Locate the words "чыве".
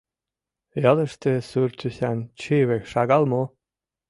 2.41-2.77